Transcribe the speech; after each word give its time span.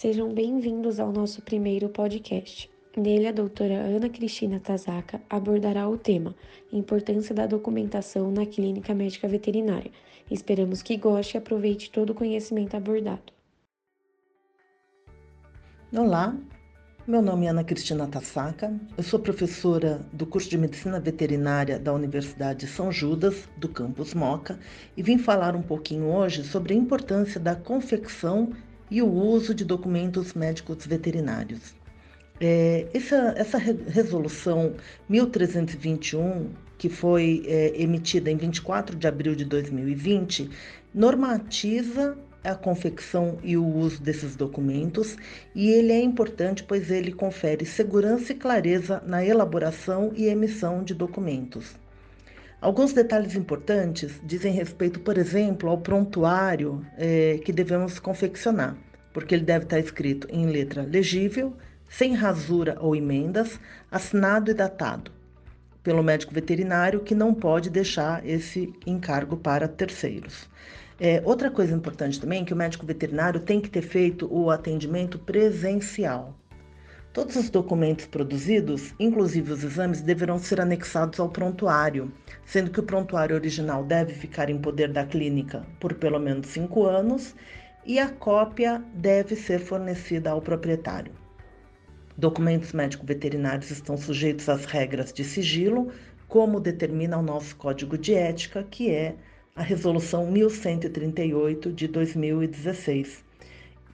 Sejam 0.00 0.32
bem-vindos 0.32 1.00
ao 1.00 1.10
nosso 1.10 1.42
primeiro 1.42 1.88
podcast. 1.88 2.70
Nele, 2.96 3.26
a 3.26 3.32
doutora 3.32 3.74
Ana 3.74 4.08
Cristina 4.08 4.60
Tazaka 4.60 5.20
abordará 5.28 5.88
o 5.88 5.98
tema 5.98 6.36
Importância 6.72 7.34
da 7.34 7.48
documentação 7.48 8.30
na 8.30 8.46
clínica 8.46 8.94
médica 8.94 9.26
veterinária. 9.26 9.90
Esperamos 10.30 10.82
que 10.82 10.96
goste 10.96 11.36
e 11.36 11.38
aproveite 11.38 11.90
todo 11.90 12.10
o 12.10 12.14
conhecimento 12.14 12.76
abordado. 12.76 13.32
Olá, 15.92 16.36
meu 17.04 17.20
nome 17.20 17.46
é 17.46 17.48
Ana 17.48 17.64
Cristina 17.64 18.06
Tassaca, 18.06 18.78
eu 18.96 19.02
sou 19.02 19.18
professora 19.18 20.06
do 20.12 20.24
curso 20.24 20.48
de 20.48 20.58
Medicina 20.58 21.00
Veterinária 21.00 21.76
da 21.76 21.92
Universidade 21.92 22.68
São 22.68 22.92
Judas, 22.92 23.48
do 23.56 23.68
campus 23.68 24.14
Moca, 24.14 24.60
e 24.96 25.02
vim 25.02 25.18
falar 25.18 25.56
um 25.56 25.62
pouquinho 25.62 26.06
hoje 26.06 26.44
sobre 26.44 26.72
a 26.72 26.76
importância 26.76 27.40
da 27.40 27.56
confecção 27.56 28.52
e 28.90 29.02
o 29.02 29.10
uso 29.10 29.54
de 29.54 29.64
documentos 29.64 30.34
médicos 30.34 30.86
veterinários. 30.86 31.74
É, 32.40 32.86
essa, 32.94 33.34
essa 33.36 33.58
resolução 33.58 34.74
1321, 35.08 36.50
que 36.78 36.88
foi 36.88 37.42
é, 37.46 37.82
emitida 37.82 38.30
em 38.30 38.36
24 38.36 38.96
de 38.96 39.06
abril 39.06 39.34
de 39.34 39.44
2020, 39.44 40.48
normatiza 40.94 42.16
a 42.44 42.54
confecção 42.54 43.38
e 43.42 43.56
o 43.56 43.66
uso 43.66 44.00
desses 44.00 44.36
documentos, 44.36 45.16
e 45.54 45.68
ele 45.70 45.92
é 45.92 46.00
importante 46.00 46.62
pois 46.62 46.90
ele 46.90 47.12
confere 47.12 47.66
segurança 47.66 48.32
e 48.32 48.36
clareza 48.36 49.02
na 49.04 49.24
elaboração 49.24 50.12
e 50.14 50.26
emissão 50.26 50.84
de 50.84 50.94
documentos. 50.94 51.76
Alguns 52.60 52.92
detalhes 52.92 53.36
importantes 53.36 54.20
dizem 54.24 54.52
respeito, 54.52 54.98
por 55.00 55.16
exemplo, 55.16 55.70
ao 55.70 55.78
prontuário 55.78 56.84
é, 56.96 57.38
que 57.44 57.52
devemos 57.52 58.00
confeccionar, 58.00 58.76
porque 59.12 59.34
ele 59.34 59.44
deve 59.44 59.64
estar 59.64 59.78
escrito 59.78 60.26
em 60.28 60.46
letra 60.46 60.82
legível, 60.82 61.56
sem 61.88 62.14
rasura 62.14 62.76
ou 62.80 62.96
emendas, 62.96 63.60
assinado 63.90 64.50
e 64.50 64.54
datado 64.54 65.12
pelo 65.82 66.02
médico 66.02 66.34
veterinário 66.34 67.00
que 67.00 67.14
não 67.14 67.32
pode 67.32 67.70
deixar 67.70 68.26
esse 68.26 68.74
encargo 68.84 69.36
para 69.36 69.66
terceiros. 69.66 70.46
É, 71.00 71.22
outra 71.24 71.50
coisa 71.50 71.74
importante 71.74 72.20
também 72.20 72.42
é 72.42 72.44
que 72.44 72.52
o 72.52 72.56
médico 72.56 72.84
veterinário 72.84 73.40
tem 73.40 73.60
que 73.60 73.70
ter 73.70 73.82
feito 73.82 74.28
o 74.30 74.50
atendimento 74.50 75.18
presencial. 75.18 76.36
Todos 77.12 77.36
os 77.36 77.48
documentos 77.48 78.04
produzidos, 78.06 78.94
inclusive 79.00 79.52
os 79.52 79.64
exames, 79.64 80.02
deverão 80.02 80.38
ser 80.38 80.60
anexados 80.60 81.18
ao 81.18 81.30
prontuário, 81.30 82.12
sendo 82.44 82.70
que 82.70 82.80
o 82.80 82.82
prontuário 82.82 83.34
original 83.34 83.82
deve 83.82 84.12
ficar 84.12 84.50
em 84.50 84.58
poder 84.58 84.92
da 84.92 85.06
clínica 85.06 85.66
por 85.80 85.94
pelo 85.94 86.18
menos 86.18 86.48
cinco 86.48 86.84
anos 86.84 87.34
e 87.84 87.98
a 87.98 88.08
cópia 88.10 88.82
deve 88.94 89.34
ser 89.34 89.58
fornecida 89.58 90.30
ao 90.30 90.42
proprietário. 90.42 91.12
Documentos 92.16 92.72
médico-veterinários 92.72 93.70
estão 93.70 93.96
sujeitos 93.96 94.48
às 94.48 94.66
regras 94.66 95.12
de 95.12 95.24
sigilo, 95.24 95.90
como 96.28 96.60
determina 96.60 97.16
o 97.16 97.22
nosso 97.22 97.56
Código 97.56 97.96
de 97.96 98.14
Ética, 98.14 98.62
que 98.62 98.90
é 98.90 99.14
a 99.56 99.62
Resolução 99.62 100.30
1138 100.30 101.72
de 101.72 101.88
2016. 101.88 103.27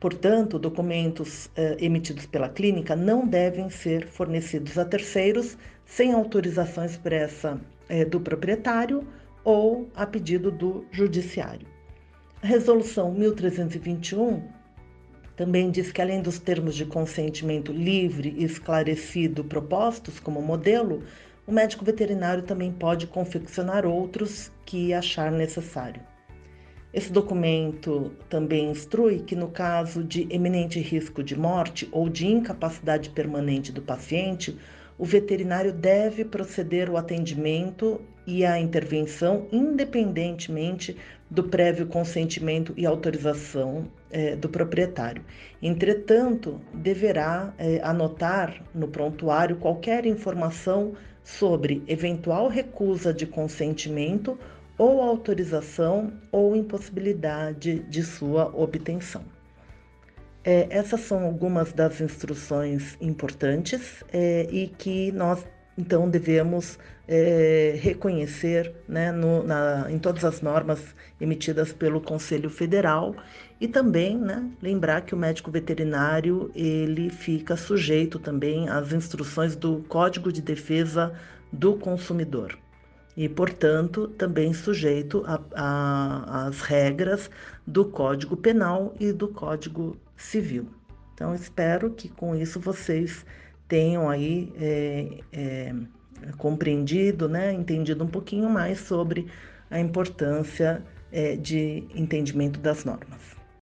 Portanto, 0.00 0.58
documentos 0.58 1.50
eh, 1.54 1.76
emitidos 1.78 2.24
pela 2.24 2.48
clínica 2.48 2.96
não 2.96 3.26
devem 3.26 3.68
ser 3.68 4.06
fornecidos 4.06 4.78
a 4.78 4.84
terceiros 4.86 5.58
sem 5.84 6.14
autorização 6.14 6.86
expressa 6.86 7.60
eh, 7.86 8.06
do 8.06 8.18
proprietário 8.18 9.06
ou 9.44 9.90
a 9.94 10.06
pedido 10.06 10.50
do 10.50 10.86
judiciário. 10.90 11.68
A 12.42 12.46
Resolução 12.46 13.12
1321 13.12 14.42
também 15.36 15.70
diz 15.70 15.92
que, 15.92 16.00
além 16.00 16.22
dos 16.22 16.38
termos 16.38 16.74
de 16.74 16.86
consentimento 16.86 17.70
livre 17.70 18.34
e 18.38 18.44
esclarecido 18.44 19.44
propostos 19.44 20.18
como 20.18 20.40
modelo, 20.40 21.02
o 21.46 21.52
médico 21.52 21.84
veterinário 21.84 22.42
também 22.42 22.72
pode 22.72 23.06
confeccionar 23.06 23.84
outros 23.84 24.50
que 24.64 24.94
achar 24.94 25.30
necessário. 25.30 26.09
Esse 26.92 27.12
documento 27.12 28.10
também 28.28 28.68
instrui 28.70 29.20
que, 29.20 29.36
no 29.36 29.48
caso 29.48 30.02
de 30.02 30.26
eminente 30.28 30.80
risco 30.80 31.22
de 31.22 31.38
morte 31.38 31.88
ou 31.92 32.08
de 32.08 32.26
incapacidade 32.26 33.10
permanente 33.10 33.70
do 33.70 33.80
paciente, 33.80 34.58
o 34.98 35.04
veterinário 35.04 35.72
deve 35.72 36.24
proceder 36.24 36.88
ao 36.88 36.96
atendimento 36.96 38.00
e 38.26 38.44
à 38.44 38.58
intervenção 38.58 39.46
independentemente 39.52 40.96
do 41.30 41.44
prévio 41.44 41.86
consentimento 41.86 42.74
e 42.76 42.84
autorização 42.84 43.86
eh, 44.10 44.34
do 44.34 44.48
proprietário. 44.48 45.24
Entretanto, 45.62 46.60
deverá 46.74 47.54
eh, 47.56 47.80
anotar 47.84 48.62
no 48.74 48.88
prontuário 48.88 49.56
qualquer 49.56 50.04
informação 50.06 50.94
sobre 51.22 51.82
eventual 51.86 52.48
recusa 52.48 53.14
de 53.14 53.26
consentimento 53.26 54.36
ou 54.80 55.02
autorização 55.02 56.10
ou 56.32 56.56
impossibilidade 56.56 57.80
de 57.80 58.02
sua 58.02 58.46
obtenção. 58.56 59.22
É, 60.42 60.68
essas 60.70 61.02
são 61.02 61.22
algumas 61.22 61.70
das 61.70 62.00
instruções 62.00 62.96
importantes 62.98 64.02
é, 64.10 64.48
e 64.50 64.68
que 64.68 65.12
nós 65.12 65.44
então 65.76 66.08
devemos 66.08 66.78
é, 67.06 67.78
reconhecer 67.78 68.72
né, 68.88 69.12
no, 69.12 69.42
na, 69.42 69.86
em 69.90 69.98
todas 69.98 70.24
as 70.24 70.40
normas 70.40 70.80
emitidas 71.20 71.74
pelo 71.74 72.00
Conselho 72.00 72.48
Federal 72.48 73.14
e 73.60 73.68
também 73.68 74.16
né, 74.16 74.48
lembrar 74.62 75.02
que 75.02 75.14
o 75.14 75.18
médico 75.18 75.50
veterinário 75.50 76.50
ele 76.54 77.10
fica 77.10 77.54
sujeito 77.54 78.18
também 78.18 78.66
às 78.70 78.94
instruções 78.94 79.54
do 79.54 79.84
Código 79.88 80.32
de 80.32 80.40
Defesa 80.40 81.14
do 81.52 81.74
Consumidor 81.74 82.58
e, 83.20 83.28
portanto, 83.28 84.08
também 84.08 84.54
sujeito 84.54 85.22
às 85.54 86.62
regras 86.62 87.30
do 87.66 87.84
Código 87.84 88.34
Penal 88.34 88.94
e 88.98 89.12
do 89.12 89.28
Código 89.28 89.94
Civil. 90.16 90.66
Então, 91.12 91.34
espero 91.34 91.90
que 91.90 92.08
com 92.08 92.34
isso 92.34 92.58
vocês 92.58 93.26
tenham 93.68 94.08
aí 94.08 94.50
é, 94.58 95.18
é, 95.34 95.74
compreendido, 96.38 97.28
né, 97.28 97.52
entendido 97.52 98.04
um 98.04 98.08
pouquinho 98.08 98.48
mais 98.48 98.80
sobre 98.80 99.26
a 99.70 99.78
importância 99.78 100.82
é, 101.12 101.36
de 101.36 101.84
entendimento 101.94 102.58
das 102.58 102.86
normas. 102.86 103.39